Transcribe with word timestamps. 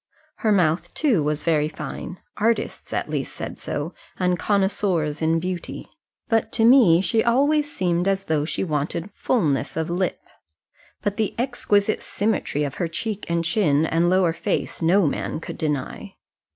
Her 0.37 0.51
mouth, 0.51 0.95
too, 0.95 1.21
was 1.21 1.43
very 1.43 1.67
fine 1.69 2.17
artists, 2.37 2.91
at 2.91 3.07
least, 3.07 3.35
said 3.35 3.59
so, 3.59 3.93
and 4.17 4.39
connoisseurs 4.39 5.21
in 5.21 5.39
beauty; 5.39 5.89
but 6.27 6.51
to 6.53 6.65
me 6.65 7.01
she 7.01 7.23
always 7.23 7.71
seemed 7.71 8.07
as 8.07 8.25
though 8.25 8.43
she 8.43 8.63
wanted 8.63 9.11
fulness 9.11 9.77
of 9.77 9.91
lip. 9.91 10.21
But 11.03 11.17
the 11.17 11.35
exquisite 11.37 12.01
symmetry 12.01 12.63
of 12.63 12.73
her 12.81 12.87
cheek 12.87 13.29
and 13.29 13.45
chin 13.45 13.85
and 13.85 14.09
lower 14.09 14.33
face 14.33 14.81
no 14.81 15.05
man 15.05 15.39
could 15.39 15.59
deny. 15.59 16.15